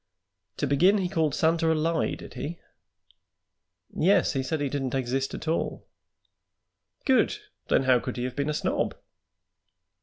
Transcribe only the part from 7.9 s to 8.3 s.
could he